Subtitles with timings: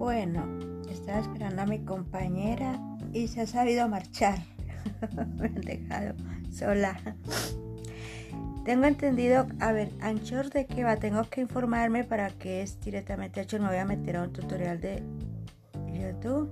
[0.00, 0.46] Bueno,
[0.90, 2.80] estaba esperando a mi compañera
[3.12, 4.38] y se ha sabido marchar.
[5.36, 6.14] Me han dejado
[6.50, 6.98] sola.
[8.64, 13.42] Tengo entendido, a ver, Anchor de qué va, tengo que informarme para que es directamente
[13.42, 13.58] hecho.
[13.60, 15.02] Me voy a meter a un tutorial de
[15.92, 16.50] YouTube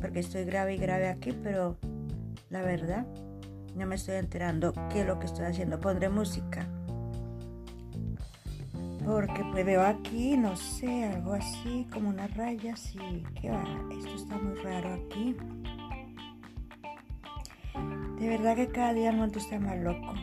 [0.00, 1.76] porque estoy grave y grave aquí, pero
[2.48, 3.04] la verdad
[3.76, 5.80] no me estoy enterando qué es lo que estoy haciendo.
[5.80, 6.66] Pondré música.
[9.04, 13.64] Porque pues veo aquí, no sé, algo así, como unas rayas y qué va,
[13.98, 15.36] esto está muy raro aquí.
[18.18, 20.14] De verdad que cada día el mundo está más loco.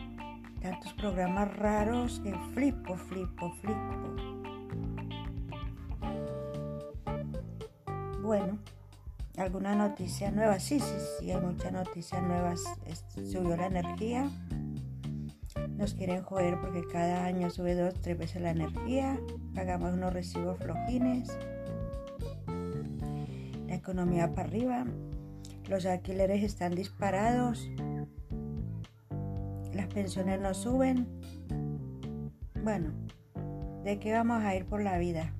[0.61, 4.15] Tantos programas raros que flipo, flipo, flipo.
[8.21, 8.59] Bueno,
[9.37, 10.59] alguna noticia nueva.
[10.59, 12.63] Sí, sí, sí, hay muchas noticias nuevas.
[13.15, 14.29] Subió la energía.
[15.77, 19.19] Nos quieren joder porque cada año sube dos, tres veces la energía.
[19.55, 21.29] Pagamos unos recibos flojines.
[23.67, 24.85] La economía para arriba.
[25.69, 27.69] Los alquileres están disparados.
[29.73, 31.07] Las pensiones no suben.
[32.63, 32.91] Bueno,
[33.83, 35.33] ¿de qué vamos a ir por la vida?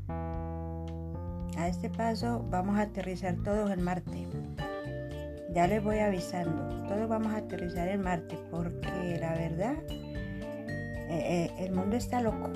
[1.57, 4.27] A este paso vamos a aterrizar todos en Marte.
[5.53, 9.75] Ya les voy avisando, todos vamos a aterrizar en Marte porque la verdad,
[11.11, 12.49] eh, el mundo está loco.